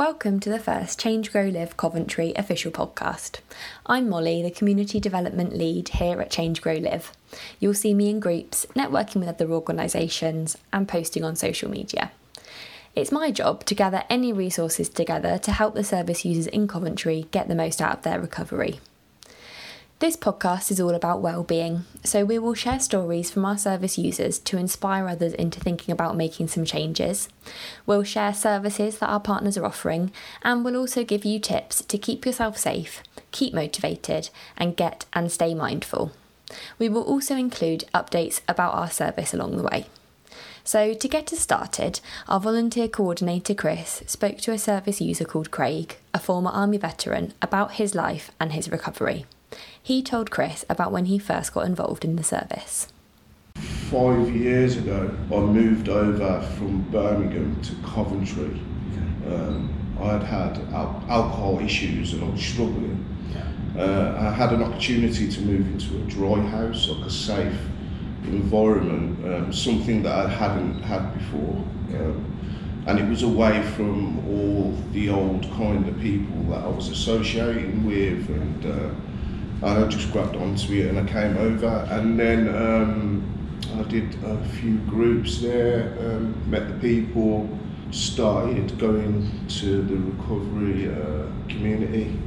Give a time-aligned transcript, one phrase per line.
[0.00, 3.40] Welcome to the first Change Grow Live Coventry official podcast.
[3.84, 7.12] I'm Molly, the Community Development Lead here at Change Grow Live.
[7.58, 12.12] You'll see me in groups, networking with other organisations, and posting on social media.
[12.96, 17.26] It's my job to gather any resources together to help the service users in Coventry
[17.30, 18.80] get the most out of their recovery.
[20.00, 24.38] This podcast is all about well-being, so we will share stories from our service users
[24.38, 27.28] to inspire others into thinking about making some changes.
[27.84, 30.10] We'll share services that our partners are offering,
[30.42, 35.30] and we'll also give you tips to keep yourself safe, keep motivated, and get and
[35.30, 36.12] stay mindful.
[36.78, 39.84] We will also include updates about our service along the way.
[40.64, 45.50] So, to get us started, our volunteer coordinator Chris spoke to a service user called
[45.50, 49.26] Craig, a former Army veteran, about his life and his recovery.
[49.82, 52.88] He told Chris about when he first got involved in the service.
[53.56, 58.60] Five years ago, I moved over from Birmingham to Coventry.
[59.26, 63.06] Um, I had had al- alcohol issues and I was struggling.
[63.76, 67.58] Uh, I had an opportunity to move into a dry house, like a safe
[68.24, 71.64] environment, um, something that I hadn't had before.
[71.94, 72.26] Um,
[72.86, 77.84] and it was away from all the old kind of people that I was associating
[77.84, 79.09] with and uh, and
[79.62, 83.22] I just grabbed onto it and I came over and then um,
[83.78, 87.48] I did a few groups there, um, met the people,
[87.90, 92.18] started going to the recovery uh, community.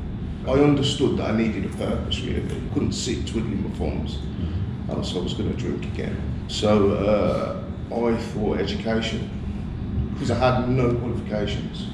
[0.45, 2.43] I understood that I needed a purpose really.
[2.43, 4.19] I couldn't sit twiddling my thumbs,
[4.89, 6.45] else I was going to drink again.
[6.49, 11.87] So uh, I thought education, because I had no qualifications.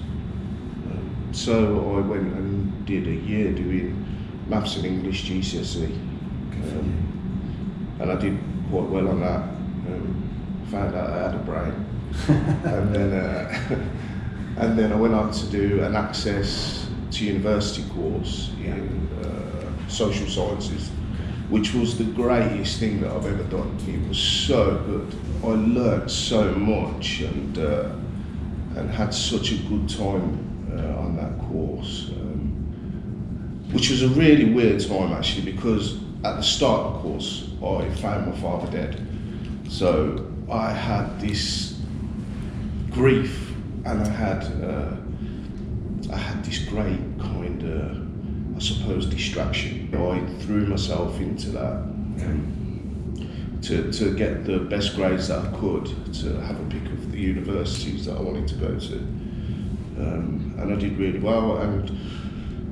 [1.31, 4.08] So I went and did a year doing
[4.49, 5.85] maths and English GCSE.
[5.85, 8.37] Um, and I did
[8.69, 9.41] quite well on that.
[9.41, 11.85] Um, found out I had a brain.
[12.27, 13.75] and then uh,
[14.57, 20.27] and then I went on to do an access to university course in uh, social
[20.27, 20.89] sciences,
[21.49, 23.77] which was the greatest thing that I've ever done.
[23.87, 25.15] It was so good.
[25.43, 27.89] I learnt so much and uh,
[28.75, 32.11] and had such a good time uh, on that course.
[33.71, 38.27] Which was a really weird time actually because at the start of course I found
[38.27, 39.05] my father dead.
[39.69, 41.79] So I had this
[42.89, 43.53] grief
[43.85, 44.95] and I had uh,
[46.11, 48.09] I had this great kind of
[48.55, 49.93] I suppose distraction.
[49.95, 51.75] I threw myself into that
[52.25, 57.11] um, to, to get the best grades that I could to have a pick of
[57.11, 58.97] the universities that I wanted to go to.
[59.97, 61.89] Um, and I did really well and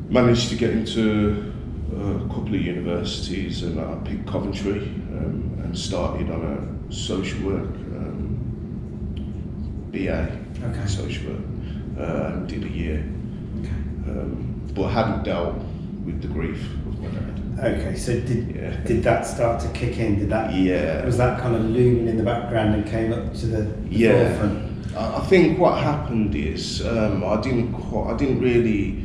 [0.10, 1.54] managed to get into
[1.96, 6.42] a couple of universities and I picked Coventry um, and started on
[6.90, 8.38] a social work um,
[9.92, 10.30] BA,
[10.64, 10.88] Okay.
[10.88, 11.42] social work,
[12.00, 13.00] uh, and did a year.
[14.08, 15.56] Um, but hadn't dealt
[16.06, 17.34] with the grief of my dad.
[17.60, 18.72] Okay, so did Yeah.
[18.86, 20.20] did that start to kick in?
[20.20, 21.04] Did that Yeah.
[21.06, 24.12] was that kind of looming in the background and came up to the, the Yeah.
[24.30, 24.60] forefront?
[24.96, 29.04] I I think what happened is um, I didn't quite, I didn't really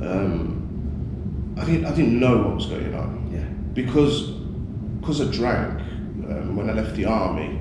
[0.00, 3.44] um, I didn't I didn't know what was going on Yeah.
[3.74, 4.30] because
[5.00, 5.80] because I drank
[6.28, 7.58] um, when I left the army.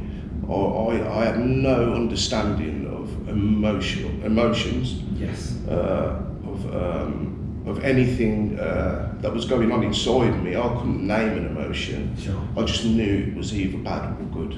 [0.47, 5.55] I, I, I had no understanding of emotional emotions Yes.
[5.67, 10.55] uh, of um, of anything uh, that was going on inside me.
[10.55, 12.15] I couldn't name an emotion.
[12.17, 12.41] Sure.
[12.57, 14.57] I just knew it was either bad or good.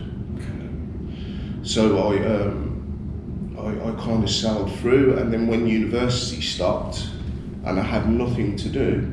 [1.63, 7.08] So I, um, I, I kind of sailed through, and then when university stopped,
[7.66, 9.11] and I had nothing to do,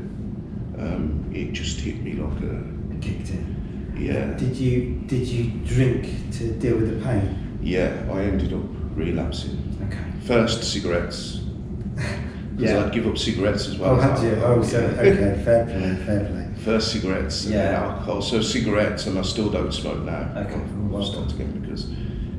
[0.79, 3.95] um, it just hit me like a in.
[3.97, 6.07] yeah, Did you did you drink
[6.39, 7.59] to deal with the pain?
[7.63, 8.05] yeah.
[8.13, 8.63] I ended up
[8.95, 9.57] relapsing.
[9.87, 9.99] Okay.
[10.27, 11.37] First cigarettes,
[11.95, 12.85] because Yeah.
[12.85, 13.93] I'd give up cigarettes as well.
[13.97, 14.31] Oh, had you?
[14.43, 16.49] Oh, so okay, fair play, fair play.
[16.65, 17.83] First cigarettes and Yeah.
[17.85, 18.21] alcohol.
[18.23, 20.29] So cigarettes, and I still don't smoke now.
[20.37, 21.87] Okay, I've well stopped again because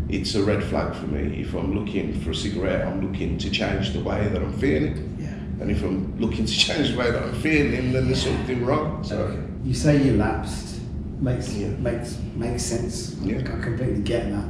[0.09, 1.41] it's a red flag for me.
[1.41, 5.15] If I'm looking for a cigarette, I'm looking to change the way that I'm feeling.
[5.19, 5.28] Yeah.
[5.59, 9.03] And if I'm looking to change the way that I'm feeling, then there's something wrong.
[9.03, 9.37] So.
[9.63, 10.79] You say you lapsed.
[11.19, 11.67] Makes Yeah.
[11.79, 13.17] makes makes sense.
[13.21, 13.39] Yeah.
[13.39, 14.45] I completely get that.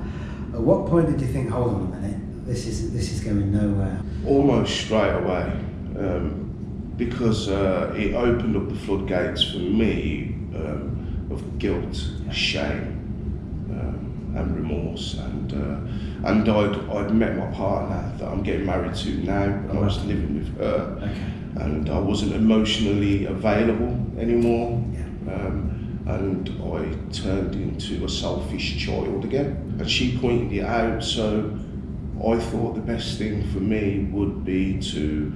[0.54, 3.52] At what point did you think, hold on a minute, this is this is going
[3.52, 4.00] nowhere?
[4.28, 5.52] almost straight away,
[5.98, 11.96] um, because uh, it opened up the floodgates for me um, of guilt,
[12.32, 12.89] shame, um,
[14.36, 19.10] and remorse, and uh, and I'd I'd met my partner that I'm getting married to
[19.24, 21.66] now, and I was living with her, Okay.
[21.66, 24.84] and I wasn't emotionally available anymore.
[24.94, 25.34] Yeah.
[25.34, 25.76] Um,
[26.08, 29.76] and I turned into a selfish child again.
[29.80, 31.56] And she pointed it out, so
[32.26, 35.32] I thought the best thing for me would be to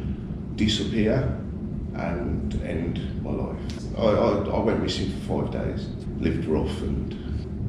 [0.55, 1.39] disappear
[1.93, 3.57] and end my life.
[3.97, 5.87] I, I, I went missing for five days,
[6.17, 7.13] lived rough, and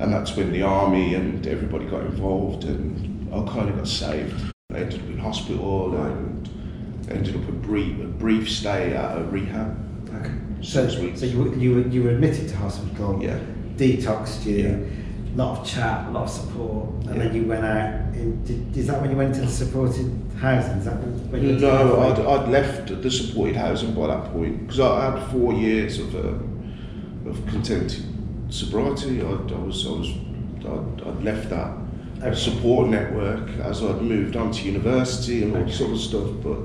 [0.00, 4.34] and that's when the army and everybody got involved, and I kind of got saved.
[4.72, 6.48] I ended up in hospital and
[7.10, 9.76] ended up a brief, a brief stay at a rehab.
[10.14, 10.32] Okay.
[10.62, 13.38] So, so you, were- you, were, you were admitted to hospital, Yeah.
[13.76, 14.76] detoxed you, Yeah.
[15.36, 18.14] lot of chat, a lot of support, and then you went out.
[18.14, 20.78] In, did, is that when you went into the supported housing?
[20.78, 20.94] Is that
[21.30, 25.30] when you No, I'd, I'd left the supported housing by that point because I had
[25.30, 26.74] four years of um,
[27.26, 28.04] of contented
[28.48, 29.20] sobriety.
[29.22, 30.10] I'd, I was I was
[30.60, 31.76] I'd, I'd left that
[32.22, 32.34] Okay.
[32.34, 35.72] support network as I'd moved on to university and all Okay.
[35.72, 36.28] sort of stuff.
[36.42, 36.58] But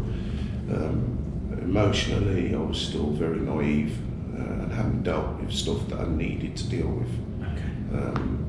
[0.74, 1.18] um,
[1.62, 3.98] emotionally, I was still very naive
[4.38, 7.10] uh, and hadn't dealt with stuff that I needed to deal with.
[7.42, 7.98] Okay.
[7.98, 8.46] Um,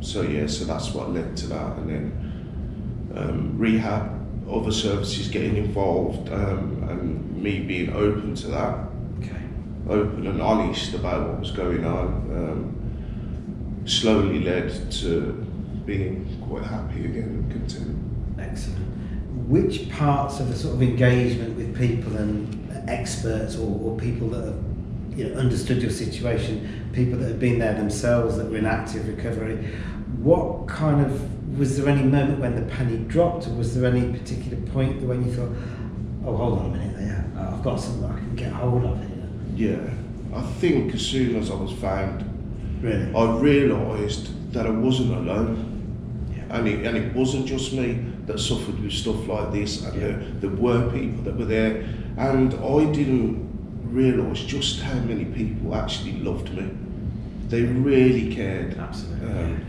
[0.00, 4.10] so yeah, so that's what led to that, and then um, rehab,
[4.50, 8.87] other services getting involved, um, and me being open to that.
[9.88, 15.32] Open and honest about what was going on, um, slowly led to
[15.86, 17.96] being quite happy again and content.
[18.38, 18.86] Excellent.
[19.48, 24.44] Which parts of the sort of engagement with people and experts or, or people that
[24.44, 24.64] have
[25.16, 29.08] you know, understood your situation, people that have been there themselves that were in active
[29.08, 29.56] recovery,
[30.18, 34.16] what kind of, was there any moment when the penny dropped or was there any
[34.16, 35.50] particular point when you thought,
[36.24, 39.17] oh, hold on a minute, yeah, I've got something I can get hold of here?
[39.58, 39.90] Yeah,
[40.32, 42.24] I think as soon as I was found,
[42.80, 43.12] Really?
[43.12, 45.64] I realised that I wasn't alone.
[46.32, 46.56] Yeah.
[46.56, 50.06] And it, and it wasn't just me that suffered with stuff like this, and Yeah.
[50.08, 51.84] there, there were people that were there,
[52.16, 53.48] and I didn't
[53.82, 56.68] realise just how many people actually loved me.
[57.48, 58.78] They really cared.
[58.78, 59.28] Absolutely.
[59.28, 59.64] Um,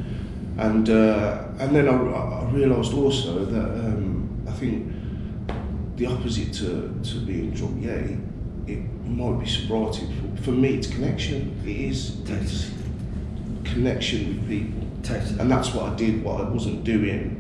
[0.60, 4.92] and uh, and then I, I realised also that um, I think
[5.96, 8.02] the opposite to, to being drunk, yeah,
[8.74, 10.08] it, might be sobriety.
[10.38, 11.60] For, for me, it's connection.
[11.66, 12.20] It is.
[12.30, 12.72] It's
[13.64, 14.88] connection with people.
[15.04, 15.40] Totally.
[15.40, 17.36] And that's what I did, what I wasn't doing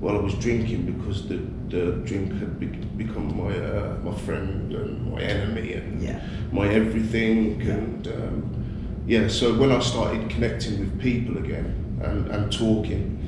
[0.00, 1.36] while I was drinking because the,
[1.68, 6.20] the drink had be, become my uh, my friend and my enemy and Yeah.
[6.52, 7.60] my everything.
[7.60, 7.72] Yeah.
[7.74, 13.20] And um, yeah, so when I started connecting with people again and, and talking,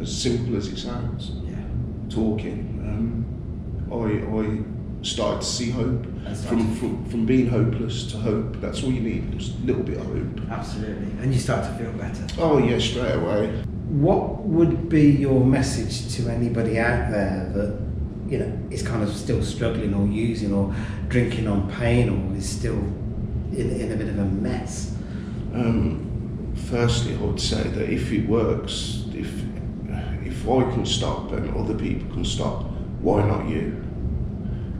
[0.00, 1.54] as simple as it sounds, Yeah.
[2.08, 2.58] talking,
[2.88, 3.24] um,
[3.92, 4.04] I,
[4.38, 6.04] I started to see hope.
[6.46, 8.60] From, from, from being hopeless to hope.
[8.60, 10.50] That's all you need, just a little bit of hope.
[10.50, 11.06] Absolutely.
[11.22, 12.26] And you start to feel better.
[12.38, 13.62] Oh yeah, straight away.
[13.88, 17.78] What would be your message to anybody out there that
[18.28, 20.72] you know is kind of still struggling or using or
[21.08, 24.94] drinking on pain or is still in, in a bit of a mess?
[25.52, 29.32] Um, firstly, I would say that if it works, if
[30.24, 32.66] if I can stop and other people can stop,
[33.00, 33.82] why not you?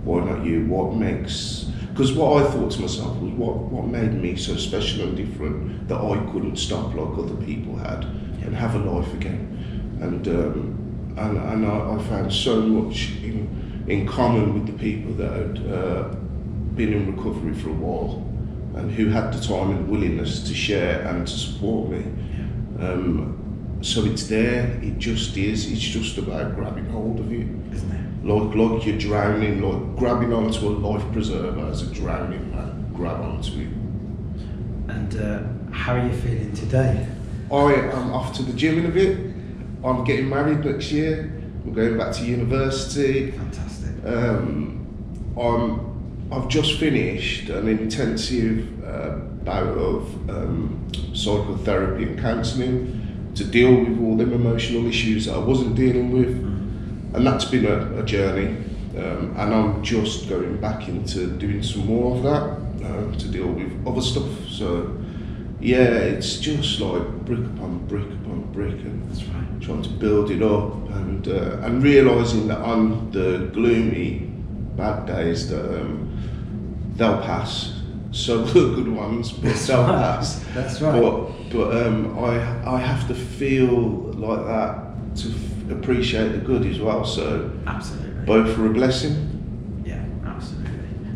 [0.04, 0.66] Why not you?
[0.66, 1.66] What makes?
[1.90, 5.88] Because what I thought to myself was, what what made me so special and different
[5.88, 8.04] that I couldn't stop like other people had
[8.44, 13.84] and have a life again, and um, and and I, I found so much in
[13.88, 16.14] in common with the people that had uh,
[16.74, 18.26] been in recovery for a while
[18.76, 22.04] and who had the time and willingness to share and to support me.
[22.78, 27.48] Um, so it's there, it just is, it's just about grabbing hold of it.
[27.72, 27.99] Isn't it?
[28.22, 33.20] Like, like you're drowning, like grabbing onto a life preserver as a drowning man, grab
[33.20, 33.68] onto it.
[34.94, 37.06] And uh, how are you feeling today?
[37.50, 39.18] I am off to the gym in a bit.
[39.82, 41.32] I'm getting married next year.
[41.64, 43.30] I'm going back to university.
[43.30, 43.90] Fantastic.
[44.04, 44.86] Um,
[45.38, 53.74] I'm, I've just finished an intensive uh, bout of um, psychotherapy and counselling to deal
[53.74, 56.49] with all them emotional issues that I wasn't dealing with,
[57.14, 58.56] and that's been a, a journey.
[58.96, 63.46] Um, and I'm just going back into doing some more of that uh, to deal
[63.46, 64.28] with other stuff.
[64.48, 64.96] So,
[65.60, 69.60] yeah, it's just like brick upon brick upon brick, and That's right.
[69.60, 74.26] trying to build it up and uh, and realizing that on the gloomy
[74.76, 76.08] bad days that um,
[76.96, 77.80] they'll pass
[78.12, 79.98] so the good ones but That's they'll right.
[80.02, 81.00] pass That's right.
[81.00, 83.70] but but um, I I have to feel
[84.16, 85.28] like that to
[85.72, 88.24] appreciate the good as well so Absolutely.
[88.24, 90.70] both are a blessing Yeah, absolutely.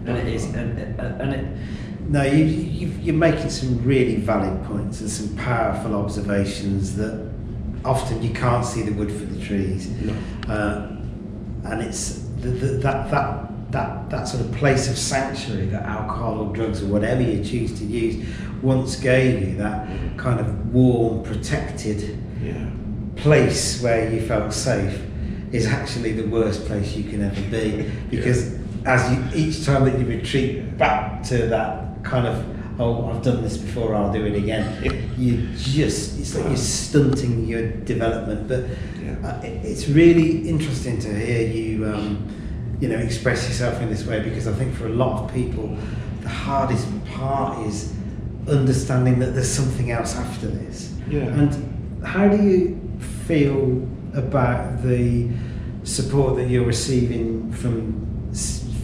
[0.07, 1.59] And it is, and, and and it.
[2.09, 7.33] No, you, you, you're making some really valid points and some powerful observations that
[7.85, 9.89] often you can't see the wood for the trees.
[9.89, 10.15] No.
[10.53, 10.97] Uh,
[11.65, 16.41] and it's the, the, that, that, that, that sort of place of sanctuary that alcohol
[16.41, 18.29] or drugs or whatever you choose to use
[18.63, 22.69] once gave you, that kind of warm, protected yeah
[23.25, 25.01] place where you felt safe
[25.51, 27.91] is actually the worst place you can ever be.
[28.11, 28.53] Because
[28.85, 32.45] as you, each time that you retreat back to that kind of
[32.79, 34.67] oh I've done this before I'll do it again
[35.17, 38.47] you just it's like you're stunting your development.
[38.47, 38.63] But
[39.03, 39.17] Yeah.
[39.29, 39.41] uh,
[39.73, 42.07] it's really interesting to hear you um,
[42.81, 45.67] you know express yourself in this way because I think for a lot of people
[46.21, 47.91] the hardest part is
[48.49, 50.93] understanding that there's something else after this.
[51.09, 51.41] Yeah.
[51.41, 51.51] and
[52.05, 55.29] how do you feel about the
[55.85, 58.05] support that you're receiving from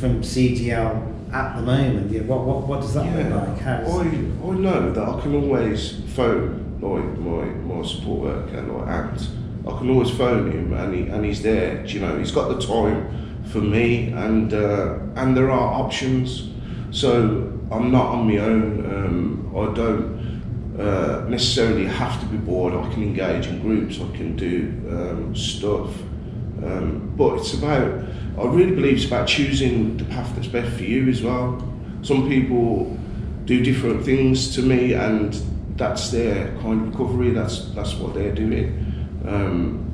[0.00, 2.10] from CGL at the moment?
[2.10, 3.58] Yeah, what, what, what does that look like?
[3.58, 8.88] How's, I, I know that I can always phone like my, my support worker like
[8.88, 9.28] Ant.
[9.68, 11.82] I can always phone him and he and he's there.
[11.84, 16.50] do You know, he's got the time for me and uh, and there are options.
[16.90, 18.86] So I'm not on my own.
[18.86, 20.39] Um, I don't
[20.78, 22.74] uh, necessarily have to be bored.
[22.74, 24.00] I can engage in groups.
[24.00, 25.90] I can do um, stuff.
[26.64, 28.04] Um, but it's about,
[28.38, 31.66] I really believe it's about choosing the path that's best for you as well.
[32.02, 32.96] Some people
[33.46, 35.34] do different things to me and
[35.76, 38.76] that's their kind of recovery, that's, that's what they're doing.
[39.26, 39.86] Um,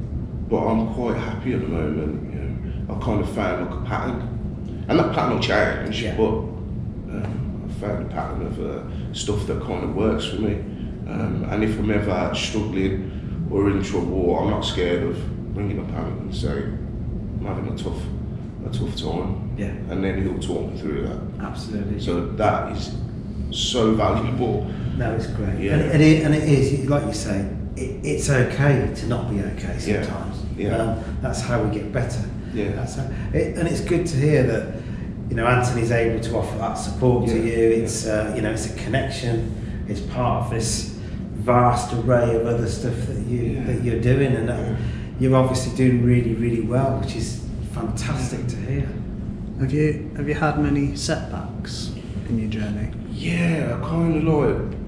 [0.49, 2.33] but I'm quite happy at the moment.
[2.35, 2.95] You know.
[2.95, 4.85] I kind of found like a pattern.
[4.89, 6.17] And that pattern will change, Yeah.
[6.17, 10.55] but um, I found a pattern of uh, stuff that kind of works for me.
[11.09, 15.89] Um, and if I'm ever struggling or in trouble, I'm not scared of bringing up
[15.97, 18.03] Ant and saying, I'm having a tough,
[18.67, 19.55] a tough time.
[19.57, 19.69] Yeah.
[19.91, 21.45] And then he'll talk me through that.
[21.45, 22.01] Absolutely.
[22.01, 22.95] So that is
[23.51, 24.65] so valuable.
[24.97, 25.61] no, it's great.
[25.61, 25.75] Yeah.
[25.77, 29.79] And, it, and it is, like you say, it, it's okay to not be okay
[29.81, 30.03] Yeah.
[30.03, 30.43] sometimes.
[30.57, 30.77] Yeah.
[30.77, 32.23] Um, that's how we get better.
[32.53, 32.73] Yeah.
[32.73, 34.76] That's how, it, and it's good to hear that,
[35.29, 37.71] you know, Anthony's able to offer that support to you.
[37.83, 39.85] It's, uh, you know, it's a connection.
[39.89, 40.95] It's part of this
[41.35, 43.65] vast array of other stuff that you Yeah.
[43.67, 44.75] that you're doing, and uh,
[45.21, 47.41] you're obviously doing really, really well, which is
[47.73, 48.89] fantastic to hear.
[49.61, 51.93] Have you have you had many setbacks
[52.29, 52.89] in your journey?
[53.13, 54.79] Yeah, kind of like,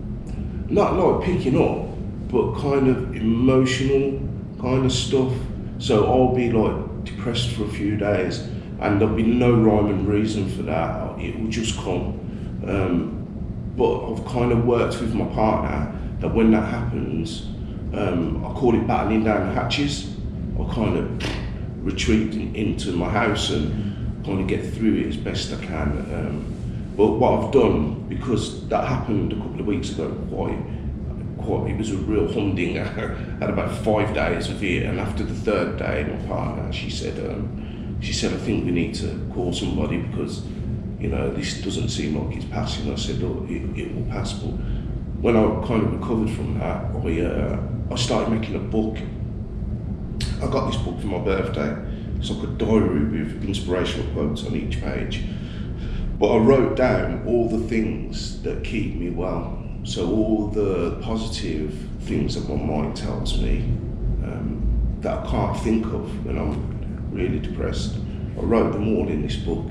[0.70, 1.88] not like picking up,
[2.30, 4.20] but kind of emotional
[4.60, 5.32] kind of stuff.
[5.78, 8.42] So I'll be like depressed for a few days,
[8.80, 11.18] and there'll be no rhyme and reason for that.
[11.18, 12.20] It will just come.
[12.66, 17.46] Um, but I've kind of worked with my partner that when that happens,
[17.92, 20.14] um, I call it battling down the hatches.
[20.58, 25.16] I kind of retreat in, into my house and kind of get through it as
[25.16, 25.90] best I can.
[26.12, 26.54] Um,
[26.96, 30.58] but what I've done, because that happened a couple of weeks ago, quite,
[31.38, 32.82] quite, it was a real humdinger.
[33.40, 36.90] I had about five days of it, and after the third day, my partner, she
[36.90, 37.67] said, um,
[38.00, 40.44] she said, I think we need to call somebody because,
[41.00, 42.92] you know, this doesn't seem like it's passing.
[42.92, 44.32] I said, oh, it, it will pass.
[44.34, 44.52] But
[45.20, 48.98] when I kind of recovered from that, I, uh, I started making a book.
[50.42, 51.76] I got this book for my birthday.
[52.18, 55.24] It's like a diary with inspirational quotes on each page.
[56.18, 59.64] But I wrote down all the things that keep me well.
[59.84, 63.60] So all the positive things that my mind tells me
[64.24, 66.77] um, that I can't think of when I'm
[67.18, 67.96] really depressed.
[68.38, 69.66] I wrote them all in this book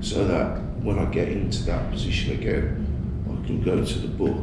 [0.00, 2.86] so that when I get into that position again,
[3.26, 4.36] I can go to the book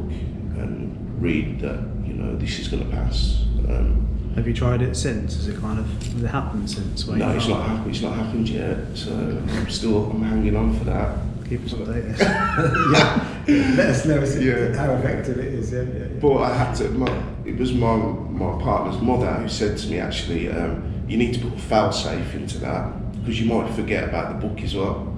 [0.58, 3.44] and read that, you know, this is going to pass.
[3.68, 5.36] Um, Have you tried it since?
[5.36, 7.06] Has it kind of has it happened since?
[7.06, 7.90] where no, it's not happened.
[7.94, 8.78] It's not happened yet.
[8.94, 11.18] So I'm still I'm hanging on for that.
[11.48, 12.18] Keep us updated.
[13.48, 14.76] yeah, let us know Yeah.
[14.76, 15.72] how effective it is.
[15.72, 16.06] Yeah, yeah, yeah.
[16.20, 16.88] But I had to.
[16.90, 21.34] My, it was my my partner's mother who said to me actually, um, you need
[21.34, 24.76] to put a fail safe into that because you might forget about the book as
[24.76, 25.12] well.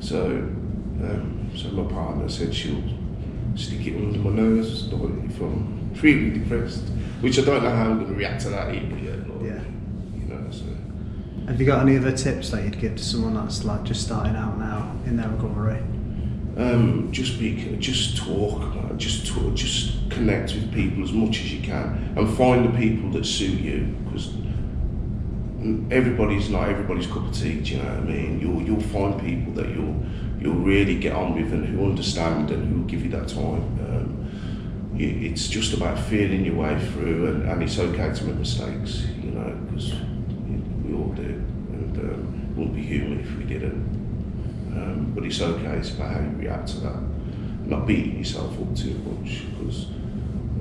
[0.00, 2.82] So, um, so my partner said she'll
[3.54, 6.82] stick it under my nose like, if I'm really depressed,
[7.20, 9.28] which I don't know how I'm going to react to that either yet.
[9.28, 9.62] Like, Yeah.
[10.16, 10.50] You know.
[10.50, 10.64] So.
[11.46, 14.34] Have you got any other tips that you'd give to someone that's like just starting
[14.34, 15.78] out now in their recovery?
[16.56, 21.62] Um, just be, just talk, just talk, just connect with people as much as you
[21.62, 23.94] can, and find the people that suit you.
[24.04, 24.32] Because
[25.90, 27.60] everybody's not everybody's cup of tea.
[27.60, 28.40] Do you know what I mean?
[28.40, 29.96] You'll you'll find people that you'll
[30.40, 33.62] you'll really get on with and who understand and who give you that time.
[33.86, 38.36] Um, it, it's just about feeling your way through, and, and it's okay to make
[38.36, 39.06] mistakes.
[39.22, 39.92] You know, because
[40.84, 44.02] we all do, and um, wouldn't be human if we didn't.
[44.72, 47.00] Um, but it's okay, it's about how you react to that.
[47.66, 49.86] Not beating yourself up too much, because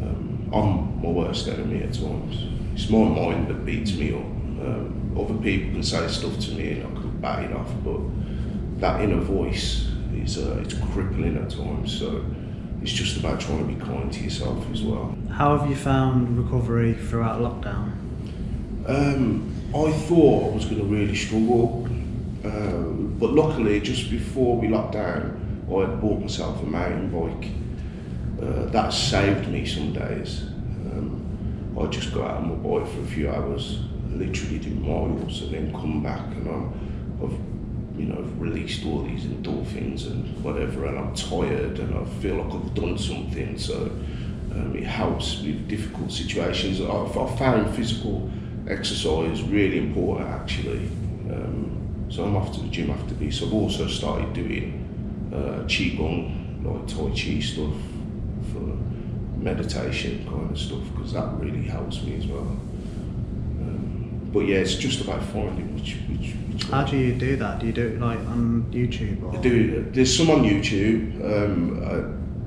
[0.03, 2.45] um, I'm my worst enemy at times.
[2.73, 4.40] It's my mind that beats me up.
[4.61, 7.99] Um, other people can say stuff to me and I can bat it off, but
[8.79, 11.97] that inner voice is uh, it's crippling at times.
[11.97, 12.23] So
[12.81, 15.15] it's just about trying to be kind to yourself as well.
[15.29, 17.93] How have you found recovery throughout lockdown?
[18.87, 21.85] Um, I thought I was going to really struggle,
[22.43, 27.49] um, but luckily, just before we locked down, I had bought myself a mountain bike.
[28.41, 30.41] Uh, that saved me some days.
[30.41, 33.79] Um, I just got out on my bike for a few hours,
[34.25, 39.25] literally do miles, and then come back, and I'm, I've you know released all these
[39.25, 43.57] endorphins and whatever, and I'm tired, and I feel like I've done something.
[43.57, 43.91] So
[44.53, 46.81] um, it helps with difficult situations.
[46.81, 48.29] I've, I've found physical
[48.67, 50.85] exercise really important actually.
[51.31, 53.41] Um, so I'm off to the gym after this.
[53.41, 57.73] I've also started doing uh, qigong, like tai chi stuff
[58.51, 58.77] for
[59.37, 62.57] meditation kind of stuff because that really helps me as well.
[64.31, 66.33] But yeah, it's just about finding which which.
[66.33, 67.59] which How do you do that?
[67.59, 69.37] Do you do it like on YouTube or?
[69.37, 69.89] I do.
[69.91, 72.01] There's some on YouTube, um, uh,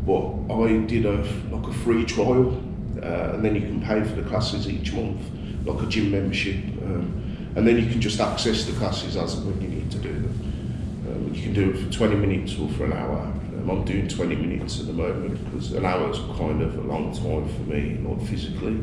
[0.06, 1.16] but I did a
[1.50, 2.62] like a free trial,
[3.02, 5.20] uh, and then you can pay for the classes each month,
[5.66, 9.60] like a gym membership, um, and then you can just access the classes as when
[9.60, 11.04] you need to do them.
[11.06, 13.20] Um, you can do it for 20 minutes or for an hour.
[13.20, 16.80] Um, I'm doing 20 minutes at the moment because an hour is kind of a
[16.80, 18.80] long time for me, not physically.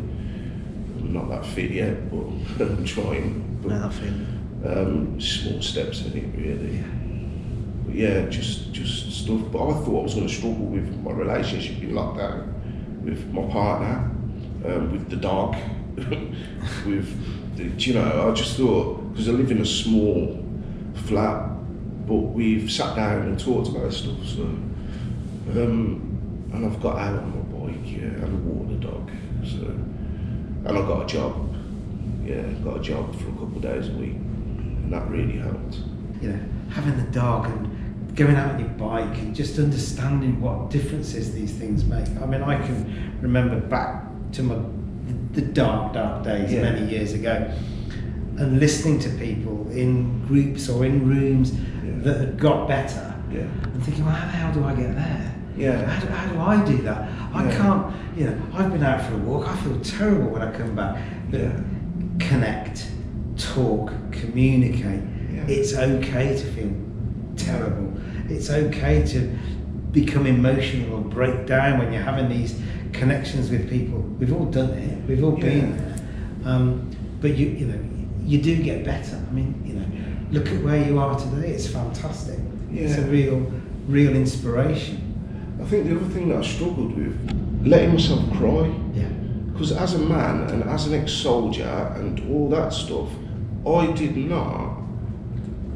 [1.12, 2.20] Not that fit yet, but
[2.66, 3.60] I'm trying.
[3.62, 4.28] But, No, that feeling.
[4.66, 6.84] um, small steps in it really.
[7.86, 9.42] But yeah, just just stuff.
[9.52, 12.54] But I thought I was going to struggle with my relationship in lockdown,
[13.04, 14.10] with my partner,
[14.66, 15.56] um, with the dog,
[16.86, 18.30] with the, you know.
[18.30, 20.44] I just thought because I live in a small
[21.06, 21.50] flat,
[22.08, 24.18] but we've sat down and talked about stuff.
[24.26, 29.12] So, um, and I've got out on my bike, yeah, and I walk the dog.
[29.44, 29.76] So,
[30.66, 31.56] and I got a job.
[32.26, 35.78] Yeah, got a job for a couple of days a week, and that really helped.
[36.22, 36.40] you know,
[36.70, 41.52] having the dog and going out on your bike and just understanding what differences these
[41.52, 42.08] things make.
[42.22, 44.04] I mean, I can remember back
[44.34, 44.56] to my
[45.34, 46.62] the dark, dark days Yeah.
[46.62, 47.50] many years ago,
[48.38, 51.92] and listening to people in groups or in rooms Yeah.
[52.04, 53.42] that had got better, Yeah.
[53.74, 55.32] and thinking, well, how the hell do I get there?
[55.58, 55.86] Yeah.
[55.86, 57.10] How do, how do I do that?
[57.34, 57.58] I Yeah.
[57.58, 60.76] can't, you know, I've been out for a walk, I feel terrible when I come
[60.76, 60.98] back.
[61.30, 61.60] But Yeah.
[62.20, 62.90] connect,
[63.38, 65.02] talk, communicate.
[65.34, 65.46] Yeah.
[65.48, 66.72] It's okay to feel
[67.36, 67.94] terrible.
[68.30, 69.38] It's okay to
[69.92, 72.60] become emotional or break down when you're having these
[72.94, 74.00] connections with people.
[74.20, 74.98] We've all done it.
[75.08, 75.96] We've all been there.
[76.46, 77.80] Um, but you, you know,
[78.24, 79.18] you do get better.
[79.30, 79.86] I mean, you know,
[80.32, 81.50] look at where you are today.
[81.50, 82.40] It's fantastic.
[82.74, 83.52] It's a real,
[83.88, 85.11] real inspiration.
[85.62, 87.16] I think the other thing that I struggled with,
[87.66, 88.74] letting myself cry.
[88.94, 89.08] Yeah.
[89.52, 93.10] Because as a man and as an ex-soldier and all that stuff,
[93.68, 94.78] I did not,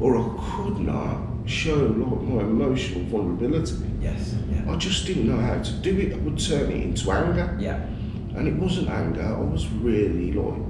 [0.00, 3.76] or I could not, show like my emotional vulnerability.
[4.00, 4.34] Yes.
[4.50, 4.72] Yeah.
[4.72, 6.12] I just didn't know how to do it.
[6.12, 7.76] I would turn it into anger, Yeah.
[8.34, 9.22] and it wasn't anger.
[9.22, 10.60] I was really like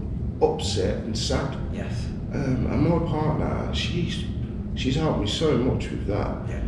[0.43, 1.57] upset and sad.
[1.73, 2.07] Yes.
[2.35, 4.25] Um, and my partner, she's
[4.75, 6.37] she's helped me so much with that.
[6.47, 6.61] Yeah.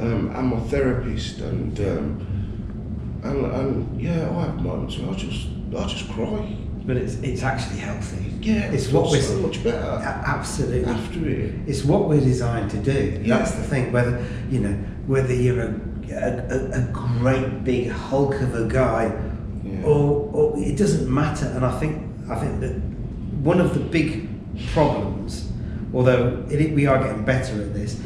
[0.00, 5.48] Um, and my therapist, and um, and and yeah, I have moments where I just
[5.76, 6.54] I just cry.
[6.84, 8.32] But it's it's actually healthy.
[8.40, 9.78] Yeah, It's what we're so much better
[10.26, 10.84] Absolutely.
[10.84, 11.54] after it.
[11.66, 13.20] It's what we're designed to do.
[13.24, 13.38] Yeah.
[13.38, 13.90] That's the thing.
[13.90, 14.74] Whether you know
[15.08, 15.74] whether you're a,
[16.10, 19.10] a, a, a great big hulk of a guy,
[19.64, 19.82] Yeah.
[19.82, 21.46] or, or it doesn't matter.
[21.46, 22.74] And I think I think that
[23.42, 24.28] one of the big
[24.72, 25.50] problems,
[25.92, 28.00] although it, we are getting better at this,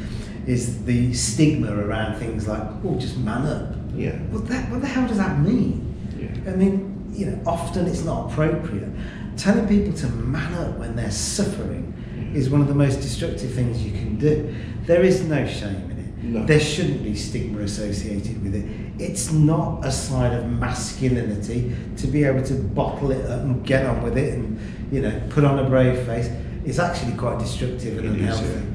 [0.51, 3.75] is the stigma around things like oh just man up.
[3.95, 5.75] Yeah, What the, what the hell does that mean?
[6.19, 8.89] yeah, I mean, you know, often it's not appropriate.
[9.37, 11.93] Telling people to man up when they're suffering
[12.35, 14.55] is one of the most destructive things you can do.
[14.87, 16.25] There is no shame in it.
[16.25, 16.45] No.
[16.47, 18.65] There shouldn't be stigma associated with it.
[19.03, 23.87] It's not a sign of masculinity to be able to bottle it up and get
[23.87, 24.59] on with it and,
[24.93, 26.29] you know, put on a brave face.
[26.65, 28.67] It's actually quite destructive and It is, unhealthy.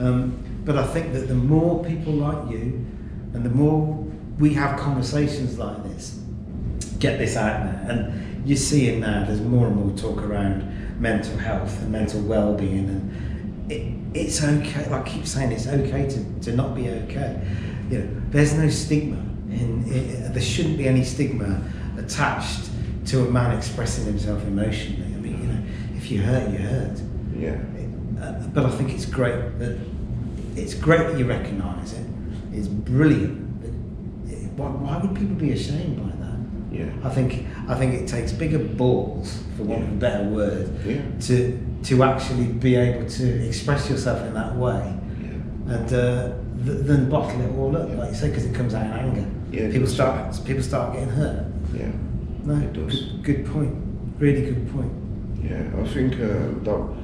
[0.00, 2.86] Um, but I think that the more people like you
[3.34, 4.04] and the more
[4.38, 6.20] we have conversations like this,
[6.98, 7.86] get this out there.
[7.90, 12.88] And you're seeing now there's more and more talk around mental health and mental well-being,
[12.88, 14.88] and it, it's okay.
[14.90, 17.40] Like I keep saying, it's okay to, to not be okay.
[17.90, 19.16] You know, there's no stigma.
[19.16, 19.84] and
[20.34, 21.62] there shouldn't be any stigma
[21.98, 22.70] attached
[23.06, 25.12] to a man expressing himself emotionally.
[25.14, 25.62] I mean, you know,
[25.96, 27.00] if you hurt, you hurt.
[27.36, 27.58] yeah,
[28.20, 29.78] Uh, but I think it's great that
[30.56, 32.06] it's great that you recognise it.
[32.52, 33.40] It's brilliant.
[33.60, 33.70] But
[34.56, 36.38] why, why would people be ashamed by that?
[36.70, 40.70] yeah, I think I think it takes bigger balls, for want of a better word,
[40.86, 45.74] yeah, to to actually be able to express yourself in that way, yeah.
[45.74, 46.26] and uh,
[46.64, 47.96] th- then bottle it all up, Yeah.
[47.96, 49.26] like you say, because it comes out in anger.
[49.50, 51.46] Yeah, people start people start getting hurt.
[51.74, 51.90] yeah.
[52.44, 53.00] No, It does.
[53.00, 53.74] Good, good point.
[54.18, 54.92] Really good point.
[55.42, 56.94] Yeah, I think uh, that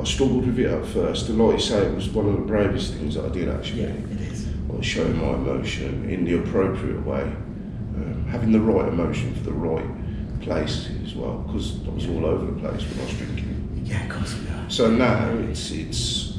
[0.00, 2.40] I struggled with it at first, and like you say, it was one of the
[2.40, 3.82] bravest things that I did actually.
[3.82, 4.46] Yeah, it is.
[4.68, 9.52] Like showing my emotion in the appropriate way, um, having the right emotion for the
[9.52, 13.82] right place as well, because I was all over the place when I was drinking.
[13.84, 14.70] Yeah, of course we are.
[14.70, 16.38] So now it's it's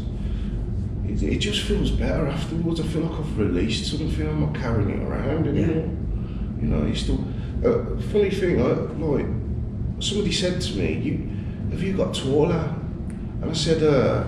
[1.06, 2.80] it, it just feels better afterwards.
[2.80, 4.28] I feel like I've released something.
[4.28, 5.89] I'm not carrying it around anymore.
[6.62, 7.19] You know, you still.
[7.65, 9.26] Uh, funny thing, I, like
[10.00, 12.76] somebody said to me, "You have you got taller?"
[13.41, 14.23] And I said, uh,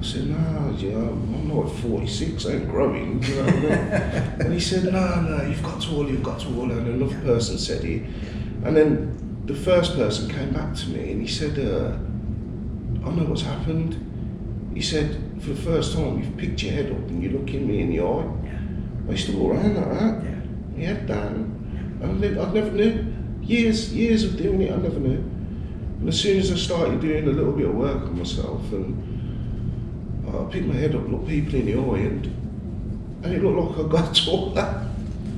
[0.00, 2.46] "I said no, you know, I'm like 46.
[2.46, 3.70] I ain't growing." You know what I mean?
[4.40, 6.70] and he said, "No, no, you've got to all, You've got to all.
[6.70, 8.02] And another person said it,
[8.64, 11.96] and then the first person came back to me and he said, uh,
[13.06, 13.94] "I know what's happened."
[14.74, 17.80] He said, "For the first time, you've picked your head up and you're looking me
[17.80, 18.58] in the eye." Yeah.
[19.08, 20.22] I used to walk around like that.
[20.76, 20.86] Yeah.
[20.86, 21.98] Head down.
[22.02, 23.12] And I, nev- I never knew.
[23.42, 25.22] Years, years of doing it, I never knew.
[26.06, 30.22] And as soon as I started doing a little bit of work on myself, and
[30.28, 32.26] I picked my head up, looked people in the eye, and
[33.24, 34.88] and it looked like I got taller.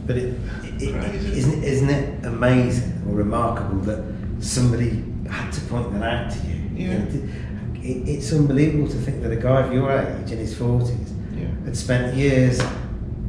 [0.07, 4.04] But it, it, it isn't, isn't it amazing or remarkable that
[4.40, 6.61] somebody had to point that out to you?
[6.74, 6.98] Yeah.
[6.98, 7.28] know,
[7.76, 11.46] it, it's unbelievable to think that a guy of your age in his 40s Yeah.
[11.64, 12.61] had spent years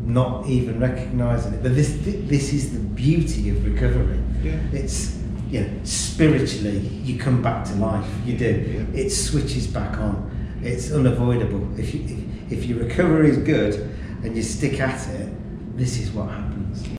[0.03, 1.63] not even recognising it.
[1.63, 4.19] But this this is the beauty of recovery.
[4.43, 4.59] Yeah.
[4.73, 5.18] It's
[5.49, 8.07] you know spiritually you come back to life.
[8.25, 8.85] You do.
[8.93, 9.01] Yeah.
[9.01, 10.59] It switches back on.
[10.61, 11.67] It's unavoidable.
[11.79, 13.75] If you if, if your recovery is good
[14.23, 16.87] and you stick at it, this is what happens.